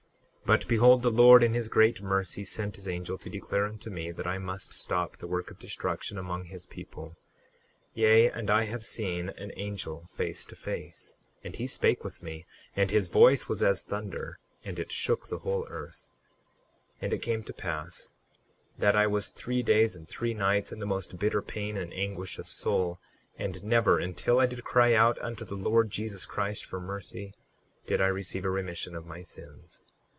[0.51, 3.89] 38:7 But behold, the Lord in his great mercy sent his angel to declare unto
[3.89, 7.15] me that I must stop the work of destruction among his people;
[7.93, 12.45] yea, and I have seen an angel face to face, and he spake with me,
[12.75, 16.07] and his voice was as thunder, and it shook the whole earth.
[16.97, 18.09] 38:8 And it came to pass
[18.77, 22.37] that I was three days and three nights in the most bitter pain and anguish
[22.39, 22.99] of soul;
[23.37, 27.33] and never, until I did cry out unto the Lord Jesus Christ for mercy,
[27.87, 29.81] did I receive a remission of my sins.